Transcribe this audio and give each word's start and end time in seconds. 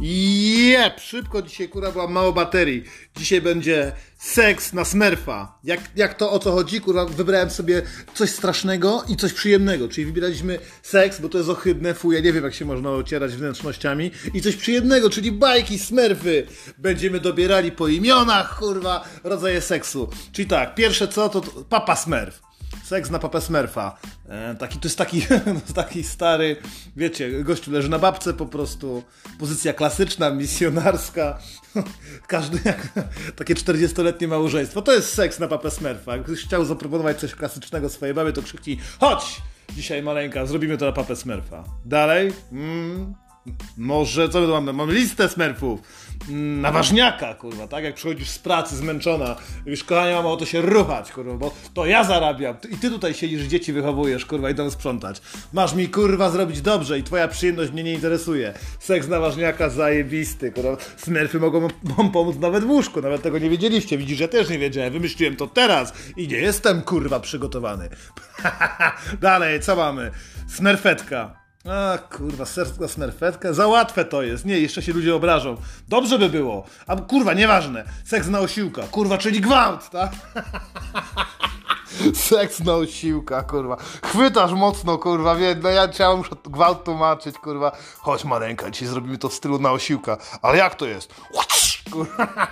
Jep, 0.00 1.00
szybko 1.00 1.42
dzisiaj 1.42 1.68
kurwa 1.68 1.92
była 1.92 2.06
mało 2.06 2.32
baterii. 2.32 2.84
Dzisiaj 3.16 3.40
będzie 3.40 3.92
seks 4.18 4.72
na 4.72 4.84
smerfa. 4.84 5.58
Jak, 5.64 5.80
jak 5.96 6.14
to 6.14 6.32
o 6.32 6.38
co 6.38 6.52
chodzi? 6.52 6.80
Kurwa, 6.80 7.06
wybrałem 7.06 7.50
sobie 7.50 7.82
coś 8.14 8.30
strasznego 8.30 9.04
i 9.08 9.16
coś 9.16 9.32
przyjemnego. 9.32 9.88
Czyli 9.88 10.06
wybieraliśmy 10.06 10.58
seks, 10.82 11.20
bo 11.20 11.28
to 11.28 11.38
jest 11.38 11.50
ohydne, 11.50 11.94
fuj, 11.94 12.14
ja 12.14 12.20
nie 12.20 12.32
wiem 12.32 12.44
jak 12.44 12.54
się 12.54 12.64
można 12.64 12.90
ocierać 12.90 13.32
wnętrznościami. 13.32 14.10
I 14.34 14.40
coś 14.40 14.56
przyjemnego, 14.56 15.10
czyli 15.10 15.32
bajki, 15.32 15.78
smerfy. 15.78 16.46
Będziemy 16.78 17.20
dobierali 17.20 17.72
po 17.72 17.88
imionach, 17.88 18.58
kurwa, 18.58 19.08
rodzaje 19.24 19.60
seksu. 19.60 20.10
Czyli 20.32 20.48
tak, 20.48 20.74
pierwsze 20.74 21.08
co 21.08 21.28
to, 21.28 21.40
to 21.40 21.64
papa 21.64 21.96
smerf. 21.96 22.47
Seks 22.88 23.10
na 23.10 23.18
papę 23.18 23.40
Smurfa. 23.40 23.98
E, 24.28 24.54
taki, 24.54 24.78
to 24.78 24.88
jest 24.88 24.98
taki, 24.98 25.26
taki 25.74 26.04
stary, 26.04 26.56
wiecie, 26.96 27.44
gościu 27.44 27.70
leży 27.70 27.88
na 27.88 27.98
babce 27.98 28.34
po 28.34 28.46
prostu. 28.46 29.02
Pozycja 29.38 29.72
klasyczna, 29.72 30.30
misjonarska. 30.30 31.38
Każdy 32.26 32.58
jak 32.64 32.88
takie 33.36 33.54
40-letnie 33.54 34.28
małżeństwo. 34.28 34.82
To 34.82 34.92
jest 34.92 35.14
seks 35.14 35.38
na 35.38 35.48
papę 35.48 35.70
Smurfa. 35.70 36.16
Jak 36.16 36.30
chciał 36.30 36.64
zaproponować 36.64 37.20
coś 37.20 37.34
klasycznego 37.34 37.88
swojej 37.88 38.14
babie, 38.14 38.32
to 38.32 38.42
krzyknij 38.42 38.78
chodź! 39.00 39.42
Dzisiaj 39.76 40.02
maleńka, 40.02 40.46
zrobimy 40.46 40.78
to 40.78 40.86
na 40.86 40.92
papę 40.92 41.16
Smurfa. 41.16 41.64
Dalej? 41.84 42.32
Mm, 42.52 43.14
może, 43.76 44.28
co 44.28 44.40
my 44.40 44.46
tu 44.46 44.52
mamy? 44.52 44.72
Mamy 44.72 44.92
listę 44.92 45.28
smerfów. 45.28 45.80
Mm, 46.28 46.60
Na 46.60 46.72
ważniaka, 46.72 47.34
kurwa, 47.34 47.68
tak? 47.68 47.84
Jak 47.84 47.94
przychodzisz 47.94 48.28
z 48.28 48.38
pracy 48.38 48.76
zmęczona, 48.76 49.36
już 49.66 49.84
kochanie, 49.84 50.14
mam 50.14 50.26
o 50.26 50.36
to 50.36 50.46
się 50.46 50.60
ruchać, 50.60 51.12
kurwa, 51.12 51.34
bo 51.34 51.54
to 51.74 51.86
ja 51.86 52.04
zarabiam 52.04 52.56
i 52.70 52.76
ty 52.76 52.90
tutaj 52.90 53.14
siedzisz, 53.14 53.42
dzieci 53.42 53.72
wychowujesz, 53.72 54.26
kurwa, 54.26 54.50
i 54.50 54.54
tam 54.54 54.70
sprzątać. 54.70 55.20
Masz 55.52 55.74
mi, 55.74 55.88
kurwa, 55.88 56.30
zrobić 56.30 56.60
dobrze 56.60 56.98
i 56.98 57.02
twoja 57.02 57.28
przyjemność 57.28 57.72
mnie 57.72 57.82
nie 57.84 57.92
interesuje. 57.94 58.54
Seks 58.80 59.08
na 59.08 59.20
ważniaka 59.20 59.70
zajebisty, 59.70 60.52
kurwa. 60.52 60.76
Smerfy 60.96 61.38
mogą 61.40 61.68
wam 61.82 62.10
pomóc 62.12 62.36
nawet 62.36 62.64
w 62.64 62.70
łóżku, 62.70 63.00
nawet 63.00 63.22
tego 63.22 63.38
nie 63.38 63.50
wiedzieliście. 63.50 63.98
Widzisz, 63.98 64.20
ja 64.20 64.28
też 64.28 64.48
nie 64.50 64.58
wiedziałem, 64.58 64.92
wymyśliłem 64.92 65.36
to 65.36 65.46
teraz 65.46 65.92
i 66.16 66.28
nie 66.28 66.36
jestem, 66.38 66.82
kurwa, 66.82 67.20
przygotowany. 67.20 67.88
Dalej, 69.20 69.60
co 69.60 69.76
mamy? 69.76 70.10
Smerfetka. 70.48 71.37
A 71.64 71.98
kurwa, 71.98 72.46
serska 72.46 72.88
smerfetka? 72.88 73.52
Za 73.52 73.66
łatwe 73.66 74.04
to 74.04 74.22
jest. 74.22 74.44
Nie, 74.44 74.58
jeszcze 74.58 74.82
się 74.82 74.92
ludzie 74.92 75.14
obrażą. 75.14 75.56
Dobrze 75.88 76.18
by 76.18 76.28
było. 76.28 76.64
A 76.86 76.96
kurwa, 76.96 77.34
nieważne. 77.34 77.84
Seks 78.04 78.28
na 78.28 78.40
osiłka. 78.40 78.82
Kurwa, 78.82 79.18
czyli 79.18 79.40
gwałt, 79.40 79.90
tak? 79.90 80.10
Seks 82.14 82.60
na 82.60 82.74
osiłka, 82.74 83.42
kurwa. 83.42 83.76
Chwytasz 84.04 84.52
mocno, 84.52 84.98
kurwa, 84.98 85.34
wie, 85.36 85.56
no 85.62 85.68
ja 85.68 85.88
trzeba 85.88 86.16
muszę 86.16 86.30
gwałt 86.44 86.84
tłumaczyć, 86.84 87.38
kurwa. 87.38 87.72
Chodź 87.98 88.24
Marenka, 88.24 88.70
dzisiaj 88.70 88.88
zrobimy 88.88 89.18
to 89.18 89.28
w 89.28 89.34
stylu 89.34 89.58
na 89.58 89.72
osiłka. 89.72 90.16
Ale 90.42 90.58
jak 90.58 90.74
to 90.74 90.86
jest? 90.86 91.14
Kurwa, 91.92 92.48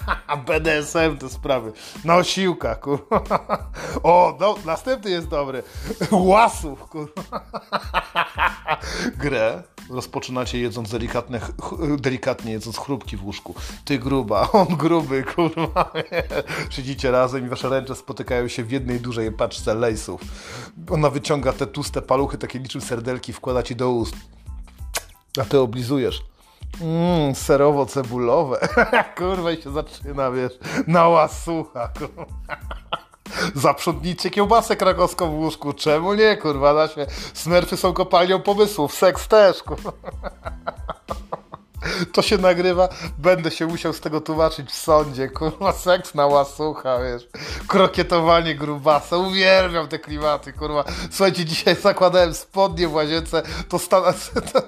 BDSM 0.46 1.16
te 1.18 1.28
sprawy. 1.28 1.72
Na 2.04 2.16
osiłka, 2.16 2.74
kurwa. 2.74 3.20
O, 4.02 4.36
no, 4.40 4.54
następny 4.64 5.10
jest 5.10 5.28
dobry. 5.28 5.62
Łasów, 6.10 6.80
kurwa. 6.80 7.22
Grę 9.22 9.62
rozpoczynacie 9.90 10.58
jedząc 10.58 10.90
delikatne, 10.90 11.40
delikatnie 11.98 12.52
jedząc 12.52 12.78
chrupki 12.78 13.16
w 13.16 13.24
łóżku. 13.24 13.54
Ty 13.84 13.98
gruba, 13.98 14.48
on 14.52 14.66
gruby, 14.66 15.24
kurwa. 15.24 15.92
Siedzicie 16.70 17.10
razem 17.10 17.46
i 17.46 17.48
wasze 17.48 17.68
ręce 17.68 17.94
spotykają 17.94 18.48
się 18.48 18.64
w 18.64 18.70
jednej 18.70 19.00
dużej 19.00 19.32
paczce 19.32 19.74
lejsów. 19.74 20.20
Ona 20.90 21.10
wyciąga 21.10 21.52
te 21.52 21.66
tłuste 21.66 22.02
paluchy, 22.02 22.38
takie 22.38 22.60
niczym 22.60 22.80
serdelki, 22.80 23.32
wkłada 23.32 23.62
ci 23.62 23.76
do 23.76 23.90
ust. 23.90 24.14
A 25.40 25.44
ty 25.44 25.60
oblizujesz. 25.60 26.22
Mmm, 26.80 27.34
serowo-cebulowe. 27.34 28.56
kurwa 29.16 29.52
i 29.52 29.62
się 29.62 29.72
zaczyna, 29.72 30.30
wiesz, 30.30 30.58
na 30.86 31.08
łasucha, 31.08 31.88
kurwa. 31.88 32.26
Zaprzątnijcie 33.56 34.30
kiełbasę 34.30 34.76
krakowską 34.76 35.30
w 35.30 35.34
łóżku. 35.34 35.72
Czemu 35.72 36.14
nie, 36.14 36.36
kurwa, 36.36 36.74
da 36.74 36.88
się. 36.88 37.06
Smerfy 37.34 37.76
są 37.76 37.92
kopalnią 37.92 38.42
pomysłów, 38.42 38.94
seks 38.94 39.28
też, 39.28 39.62
kurwa. 39.62 39.92
To 42.12 42.22
się 42.22 42.38
nagrywa, 42.38 42.88
będę 43.18 43.50
się 43.50 43.66
musiał 43.66 43.92
z 43.92 44.00
tego 44.00 44.20
tłumaczyć 44.20 44.70
w 44.70 44.74
sądzie, 44.74 45.28
kurwa, 45.28 45.72
seks 45.72 46.14
na 46.14 46.26
łasucha, 46.26 46.98
wiesz, 46.98 47.28
krokietowanie 47.68 48.54
grubasa, 48.54 49.16
uwielbiam 49.16 49.88
te 49.88 49.98
klimaty, 49.98 50.52
kurwa. 50.52 50.84
Słuchajcie, 51.10 51.44
dzisiaj 51.44 51.76
zakładałem 51.76 52.34
spodnie 52.34 52.88
w 52.88 52.94
łazience, 52.94 53.42
to, 53.68 53.78
sta- 53.78 54.12
to, 54.52 54.62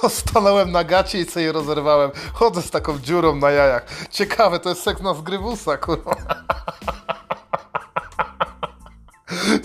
to 0.00 0.08
stanąłem 0.08 0.72
na 0.72 0.84
gacie 0.84 1.20
i 1.20 1.24
sobie 1.24 1.44
je 1.46 1.52
rozerwałem. 1.52 2.10
Chodzę 2.32 2.62
z 2.62 2.70
taką 2.70 2.98
dziurą 2.98 3.36
na 3.36 3.50
jajach. 3.50 3.86
Ciekawe, 4.10 4.60
to 4.60 4.68
jest 4.68 4.82
seks 4.82 5.00
na 5.00 5.14
zgrywusa, 5.14 5.76
kurwa. 5.76 6.16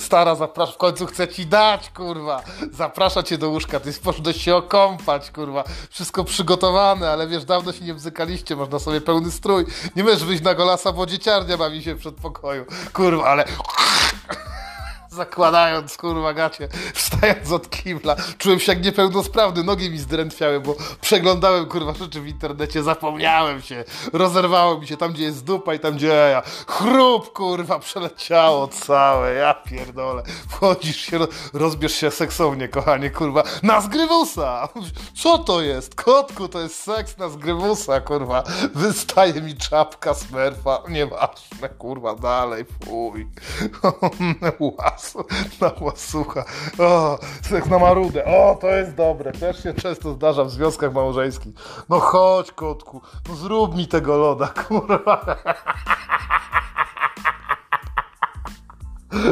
Stara, 0.08 0.36
zaprasz, 0.36 0.74
w 0.74 0.78
końcu 0.78 1.06
chcę 1.06 1.28
ci 1.28 1.46
dać, 1.46 1.90
kurwa. 1.90 2.42
Zaprasza 2.72 3.24
cię 3.24 3.38
do 3.38 3.50
łóżka, 3.50 3.80
ty 3.80 3.94
poszedłeś 3.94 4.44
się 4.44 4.56
okąpać, 4.56 5.32
kurwa. 5.32 5.64
Wszystko 5.90 6.24
przygotowane, 6.24 7.10
ale 7.10 7.28
wiesz, 7.28 7.46
dawno 7.46 7.74
się 7.74 7.86
nie 7.86 7.94
bzykaliście, 7.94 8.56
można 8.56 8.80
sobie 8.80 9.02
pełny 9.02 9.32
strój. 9.32 9.66
Nie 9.96 10.04
możesz 10.04 10.24
wyjść 10.24 10.44
na 10.44 10.56
golasa, 10.56 10.92
bo 10.92 11.06
dzieciarnia 11.06 11.58
bawi 11.58 11.84
się 11.84 11.96
w 11.96 12.00
przedpokoju. 12.00 12.66
Kurwa, 12.94 13.26
ale... 13.26 13.46
Zakładając, 15.18 15.98
kurwa, 15.98 16.34
gacie, 16.34 16.68
wstając 16.94 17.52
od 17.52 17.70
kibla, 17.70 18.16
czułem 18.38 18.60
się 18.60 18.72
jak 18.72 18.84
niepełnosprawny, 18.86 19.64
nogi 19.64 19.90
mi 19.92 19.98
zdrętwiały, 19.98 20.60
bo 20.60 20.76
przeglądałem, 21.02 21.66
kurwa, 21.66 21.94
rzeczy 21.94 22.22
w 22.22 22.28
internecie, 22.28 22.84
zapomniałem 22.84 23.62
się, 23.62 23.84
rozerwało 24.14 24.80
mi 24.80 24.88
się 24.88 24.98
tam, 24.98 25.14
gdzie 25.14 25.24
jest 25.24 25.44
dupa 25.46 25.74
i 25.74 25.80
tam, 25.80 25.96
gdzie 25.96 26.08
ja. 26.08 26.42
Chrup, 26.68 27.34
kurwa, 27.34 27.80
przeleciało 27.80 28.68
całe, 28.68 29.34
ja 29.34 29.54
pierdolę. 29.54 30.24
Wchodzisz 30.50 30.98
się, 31.02 31.18
ro- 31.18 31.28
rozbierz 31.54 31.94
się 31.96 32.12
seksownie, 32.12 32.68
kochanie, 32.68 33.10
kurwa, 33.10 33.44
na 33.64 33.82
zgrywusa! 33.82 34.70
Co 35.22 35.38
to 35.38 35.62
jest? 35.62 35.96
Kotku, 35.96 36.48
to 36.48 36.60
jest 36.60 36.84
seks 36.84 37.18
na 37.18 37.30
zgrywusa, 37.30 38.02
kurwa. 38.02 38.44
Wystaje 38.76 39.34
mi 39.42 39.56
czapka 39.56 40.14
smerfa, 40.14 40.84
nieważne, 40.90 41.70
kurwa, 41.78 42.16
dalej, 42.16 42.66
fuj. 42.86 43.28
Łas, 44.60 45.07
na 45.62 45.72
łasucha. 45.82 46.46
O, 46.80 47.20
seks 47.42 47.70
na 47.70 47.80
marudę. 47.80 48.26
O, 48.26 48.58
to 48.62 48.68
jest 48.68 48.96
dobre. 48.96 49.32
Też 49.32 49.64
się 49.64 49.74
często 49.74 50.14
zdarza 50.14 50.44
w 50.44 50.52
związkach 50.52 50.94
małżeńskich. 50.94 51.54
No 51.90 52.00
chodź, 52.00 52.52
kotku, 52.52 53.02
no 53.30 53.36
zrób 53.36 53.76
mi 53.76 53.88
tego 53.88 54.18
loda, 54.18 54.48
kurwa. 54.68 55.26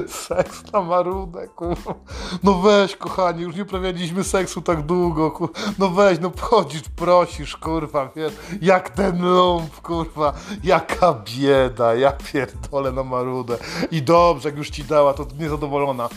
Seks 0.08 0.72
na 0.74 0.82
marudę, 0.82 1.48
kurwa. 1.48 1.96
No 2.44 2.54
weź, 2.54 2.96
kochani, 2.96 3.42
już 3.42 3.56
nie 3.56 3.64
uprawialiśmy 3.64 4.24
seksu 4.24 4.62
tak 4.62 4.82
długo, 4.82 5.32
kurwa. 5.32 5.60
No 5.80 5.90
weź, 5.90 6.20
no 6.22 6.32
chodzisz, 6.40 6.82
prosisz, 6.96 7.58
kurwa, 7.58 8.10
wiesz, 8.16 8.34
jak 8.62 8.90
ten 8.90 9.22
lump, 9.22 9.82
kurwa, 9.82 10.34
jaka 10.64 11.14
bieda, 11.14 11.96
ja 11.96 12.12
pierdolę 12.12 12.92
na 12.92 13.04
marudę. 13.04 13.58
I 13.92 14.02
dobrze, 14.02 14.50
jak 14.50 14.58
już 14.58 14.70
ci 14.70 14.84
dała, 14.84 15.14
to 15.14 15.28
niezadowolona. 15.40 16.10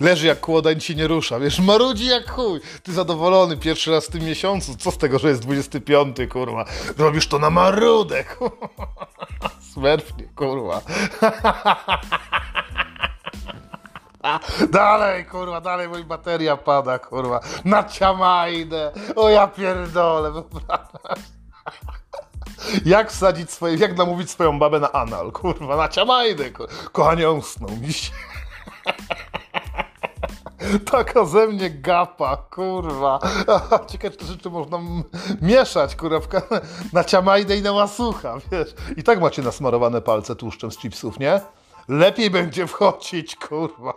Leży 0.00 0.26
jak 0.26 0.40
kłoda, 0.40 0.72
nic 0.72 0.82
się 0.82 0.94
nie 0.94 1.06
rusza, 1.06 1.38
wiesz, 1.40 1.60
marudzi 1.60 2.06
jak 2.06 2.30
chuj. 2.30 2.60
Ty 2.82 2.92
zadowolony 2.92 3.56
pierwszy 3.56 3.90
raz 3.90 4.06
w 4.06 4.10
tym 4.10 4.24
miesiącu, 4.24 4.76
co 4.76 4.90
z 4.90 4.98
tego, 4.98 5.18
że 5.18 5.28
jest 5.28 5.42
25, 5.42 6.16
kurwa. 6.32 6.64
Robisz 6.98 7.26
to 7.28 7.38
na 7.38 7.50
marudę, 7.50 8.24
kurwa. 8.24 8.68
Smerfnie, 9.72 10.28
kurwa. 10.36 10.80
Dalej, 14.70 15.24
kurwa, 15.26 15.60
dalej, 15.60 15.88
mój 15.88 16.04
bateria 16.04 16.56
pada, 16.56 16.98
kurwa. 16.98 17.40
Na 17.64 17.84
ciamajdę. 17.84 18.92
O 19.16 19.28
ja 19.28 19.46
pierdolę? 19.46 20.42
Jak 22.84 23.10
wsadzić 23.10 23.50
swoje, 23.50 23.76
jak 23.76 23.96
namówić 23.96 24.30
swoją 24.30 24.58
babę 24.58 24.80
na 24.80 24.92
anal, 24.92 25.32
kurwa, 25.32 25.76
na 25.76 25.88
ciamajdę, 25.88 26.50
kurwa. 26.50 26.74
Kochanie, 26.92 27.30
usnął 27.30 27.70
mi 27.70 27.92
się. 27.92 28.12
Taka 30.90 31.24
ze 31.24 31.46
mnie 31.46 31.70
gapa, 31.70 32.36
kurwa. 32.36 33.18
Ciekawe, 33.90 34.16
czy 34.16 34.24
rzeczy 34.24 34.50
można 34.50 34.78
mieszać, 35.42 35.96
kurwa, 35.96 36.18
na 36.92 37.04
ciamajdę 37.04 37.56
i 37.56 37.62
na 37.62 37.72
łasucha, 37.72 38.34
wiesz. 38.52 38.74
I 38.96 39.02
tak 39.02 39.20
macie 39.20 39.42
nasmarowane 39.42 40.00
palce 40.00 40.36
tłuszczem 40.36 40.70
z 40.70 40.78
chipsów, 40.78 41.18
nie? 41.18 41.40
Lepiej 41.88 42.30
będzie 42.30 42.66
wchodzić, 42.66 43.36
kurwa. 43.36 43.94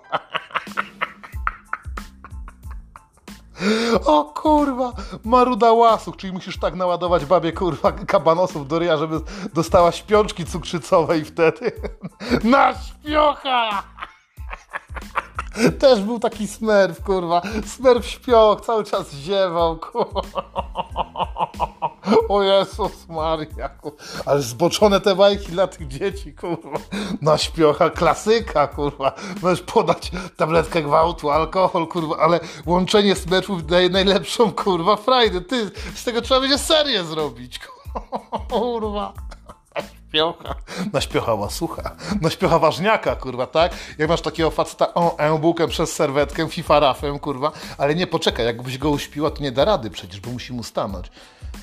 O 4.05 4.25
kurwa, 4.25 4.93
maruda 5.23 5.71
łasuch, 5.71 6.15
czyli 6.15 6.33
musisz 6.33 6.59
tak 6.59 6.75
naładować 6.75 7.25
babie 7.25 7.51
kurwa 7.51 7.91
kabanosów 7.91 8.67
do 8.67 8.79
ryja, 8.79 8.97
żeby 8.97 9.19
dostała 9.53 9.91
śpiączki 9.91 10.45
cukrzycowej 10.45 11.25
wtedy. 11.25 11.71
Na 12.43 12.73
śpiocha! 12.73 13.83
Też 15.79 16.01
był 16.01 16.19
taki 16.19 16.47
smerf, 16.47 17.03
kurwa. 17.03 17.41
Smerf 17.65 18.05
śpioch, 18.05 18.61
cały 18.61 18.83
czas 18.83 19.13
ziewał, 19.13 19.77
kurwa. 19.77 20.21
O 22.29 22.43
Jezus 22.43 23.07
Maria, 23.09 23.69
kurwa. 23.69 23.97
Ale 24.25 24.41
zboczone 24.41 25.01
te 25.01 25.15
bajki 25.15 25.51
dla 25.51 25.67
tych 25.67 25.87
dzieci, 25.87 26.33
kurwa. 26.33 26.79
Na 27.21 27.37
śpiocha, 27.37 27.89
klasyka, 27.89 28.67
kurwa. 28.67 29.11
Możesz 29.41 29.61
podać 29.61 30.11
tabletkę 30.37 30.81
gwałtu, 30.81 31.31
alkohol, 31.31 31.87
kurwa, 31.87 32.17
ale 32.17 32.39
łączenie 32.65 33.15
smerfów 33.15 33.65
daje 33.65 33.89
najlepszą, 33.89 34.51
kurwa, 34.51 34.95
frajdę. 34.95 35.41
Ty, 35.41 35.71
z 35.95 36.03
tego 36.03 36.21
trzeba 36.21 36.39
będzie 36.41 36.57
serię 36.57 37.03
zrobić, 37.03 37.59
kurwa. 38.51 39.13
Śpiocha. 40.15 40.55
Na 40.93 41.01
śpiocha 41.01 41.33
łasucha. 41.33 41.95
Na 42.21 42.29
śpiocha 42.29 42.59
ważniaka, 42.59 43.15
kurwa, 43.15 43.47
tak? 43.47 43.73
Jak 43.97 44.09
masz 44.09 44.21
takiego 44.21 44.51
faceta, 44.51 44.93
o, 44.93 45.17
e-bookiem 45.17 45.69
przez 45.69 45.93
serwetkę, 45.93 46.49
FIFA 46.49 46.79
rafem, 46.79 47.19
kurwa, 47.19 47.51
ale 47.77 47.95
nie, 47.95 48.07
poczekaj, 48.07 48.45
jakbyś 48.45 48.77
go 48.77 48.89
uśpiła, 48.89 49.31
to 49.31 49.43
nie 49.43 49.51
da 49.51 49.65
rady 49.65 49.89
przecież, 49.89 50.19
bo 50.19 50.31
musi 50.31 50.53
mu 50.53 50.63
stanąć. 50.63 51.07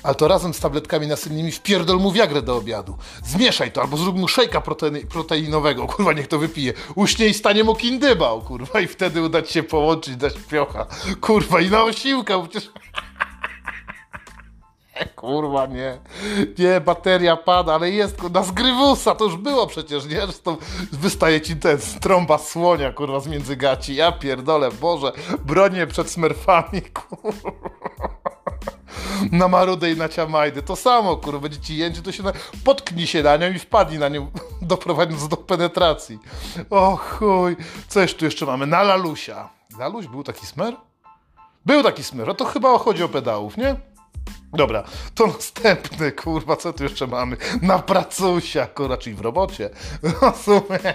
Ale 0.03 0.15
to 0.15 0.27
razem 0.27 0.53
z 0.53 0.59
tabletkami 0.59 1.07
nasennymi 1.07 1.51
wpierdol 1.51 1.99
mu 1.99 2.11
wiagrę 2.11 2.41
do 2.41 2.55
obiadu. 2.57 2.97
Zmieszaj 3.23 3.71
to, 3.71 3.81
albo 3.81 3.97
zrób 3.97 4.17
mu 4.17 4.27
szejka 4.27 4.61
proteinowego, 5.09 5.87
kurwa, 5.87 6.13
niech 6.13 6.27
to 6.27 6.39
wypije. 6.39 6.73
Uśnie 6.95 7.27
i 7.27 7.33
stanie 7.33 7.63
mu 7.63 7.75
kindybał, 7.75 8.41
kurwa, 8.41 8.79
i 8.79 8.87
wtedy 8.87 9.21
uda 9.21 9.41
ci 9.41 9.53
się 9.53 9.63
połączyć 9.63 10.21
na 10.21 10.29
śpiocha. 10.29 10.85
Kurwa, 11.21 11.61
i 11.61 11.69
na 11.69 11.83
osiłka, 11.83 12.39
przecież... 12.39 12.71
Kurwa, 15.15 15.65
nie. 15.65 15.97
Nie, 16.57 16.81
bateria 16.81 17.37
pada, 17.37 17.73
ale 17.73 17.91
jest 17.91 18.23
na 18.23 18.43
zgrywusa, 18.43 19.15
to 19.15 19.25
już 19.25 19.37
było 19.37 19.67
przecież, 19.67 20.05
nie? 20.05 20.21
To 20.43 20.57
wystaje 20.91 21.41
ci 21.41 21.55
ten 21.55 21.77
trąba 22.01 22.37
słonia, 22.37 22.91
kurwa, 22.93 23.19
z 23.19 23.27
między 23.27 23.55
gaci. 23.55 23.95
Ja 23.95 24.11
pierdolę, 24.11 24.71
Boże, 24.71 25.11
bronię 25.45 25.87
przed 25.87 26.09
smerfami, 26.09 26.81
kurwa. 26.97 27.51
Na 29.31 29.47
marudę 29.47 29.91
i 29.91 29.97
na 29.97 30.09
ciamajdy. 30.09 30.63
To 30.63 30.75
samo, 30.75 31.17
kurwa, 31.17 31.39
będzie 31.39 31.59
ci 31.59 31.77
jęczy, 31.77 32.01
to 32.01 32.11
się 32.11 32.23
na... 32.23 32.33
potknij 32.63 33.07
się 33.07 33.23
na 33.23 33.37
nią 33.37 33.51
i 33.51 33.59
wpadnij 33.59 33.99
na 33.99 34.09
nią, 34.09 34.31
doprowadząc 34.61 35.27
do 35.27 35.37
penetracji. 35.37 36.19
O 36.69 36.97
chuj. 36.97 37.57
Jeszcze 37.95 38.19
tu 38.19 38.25
jeszcze 38.25 38.45
mamy? 38.45 38.67
Na 38.67 38.83
Lalusia. 38.83 39.49
Laluś 39.79 40.07
był 40.07 40.23
taki 40.23 40.45
smer? 40.45 40.75
Był 41.65 41.83
taki 41.83 42.03
smer, 42.03 42.29
a 42.29 42.33
to 42.33 42.45
chyba 42.45 42.77
chodzi 42.77 43.03
o 43.03 43.09
pedałów, 43.09 43.57
nie? 43.57 43.75
Dobra, 44.53 44.83
to 45.15 45.27
następny, 45.27 46.11
kurwa, 46.11 46.55
co 46.55 46.73
tu 46.73 46.83
jeszcze 46.83 47.07
mamy? 47.07 47.37
Na 47.61 47.79
pracusia, 47.79 48.67
kurwa, 48.67 48.97
czyli 48.97 49.15
w 49.15 49.21
robocie. 49.21 49.69
No 50.03 50.33
sumie. 50.33 50.93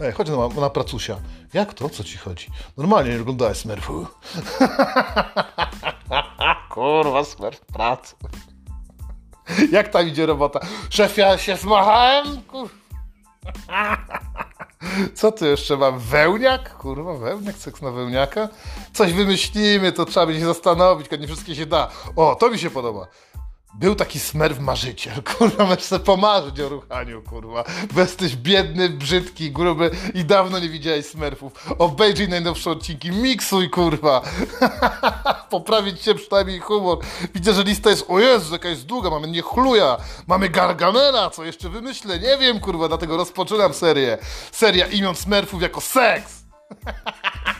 Ej, 0.00 0.12
chodź 0.12 0.28
na, 0.28 0.60
na 0.60 0.70
pracusia. 0.70 1.16
Jak 1.54 1.74
to? 1.74 1.88
Co 1.88 2.04
ci 2.04 2.18
chodzi? 2.18 2.46
Normalnie 2.76 3.14
nie 3.14 3.20
oglądałeś 3.20 3.58
Smurfu. 3.58 4.06
kurwa, 6.74 7.24
Smurf 7.24 7.60
pracy. 7.60 8.14
Jak 9.72 9.88
tam 9.88 10.08
idzie 10.08 10.26
robota? 10.26 10.60
Szef, 10.90 11.16
ja 11.16 11.38
się 11.38 11.56
zmachałem? 11.56 12.42
Kurwa. 12.42 12.74
Co 15.14 15.32
tu 15.32 15.46
jeszcze 15.46 15.76
mam? 15.76 15.98
Wełniak? 15.98 16.76
Kurwa, 16.76 17.14
wełniak, 17.14 17.56
seks 17.56 17.82
na 17.82 17.90
wełniaka? 17.90 18.48
Coś 18.92 19.12
wymyślimy, 19.12 19.92
to 19.92 20.04
trzeba 20.04 20.26
będzie 20.26 20.40
się 20.40 20.46
zastanowić, 20.46 21.10
nie 21.20 21.26
wszystkie 21.26 21.54
się 21.54 21.66
da. 21.66 21.90
O, 22.16 22.34
to 22.34 22.50
mi 22.50 22.58
się 22.58 22.70
podoba. 22.70 23.06
Był 23.74 23.94
taki 23.94 24.20
smerw 24.20 24.60
marzyciel, 24.60 25.22
kurwa, 25.38 25.64
możesz 25.64 25.84
sobie 25.84 26.04
pomarzyć 26.04 26.60
o 26.60 26.68
ruchaniu, 26.68 27.22
kurwa. 27.22 27.64
Bo 27.92 28.00
jesteś 28.00 28.36
biedny, 28.36 28.88
brzydki, 28.88 29.50
gruby 29.50 29.90
i 30.14 30.24
dawno 30.24 30.58
nie 30.58 30.68
widziałeś 30.68 31.06
smerfów. 31.06 31.52
Obejrzyj 31.78 32.28
najnowsze 32.28 32.70
odcinki, 32.70 33.10
miksuj, 33.10 33.70
kurwa. 33.70 34.22
Poprawić 35.54 36.02
się 36.02 36.14
przynajmniej 36.14 36.60
humor. 36.60 36.98
Widzę, 37.34 37.54
że 37.54 37.62
lista 37.62 37.90
jest, 37.90 38.04
o 38.08 38.20
Jezu, 38.20 38.52
jaka 38.52 38.68
jest 38.68 38.86
długa, 38.86 39.10
mamy 39.10 39.28
nie 39.28 39.42
chluja, 39.42 39.96
mamy 40.26 40.48
Gargamela, 40.48 41.30
co 41.30 41.44
jeszcze 41.44 41.68
wymyślę, 41.68 42.18
nie 42.18 42.38
wiem, 42.38 42.60
kurwa, 42.60 42.88
dlatego 42.88 43.16
rozpoczynam 43.16 43.74
serię. 43.74 44.18
Seria 44.52 44.86
imion 44.86 45.14
smerfów 45.14 45.62
jako 45.62 45.80
seks. 45.80 46.44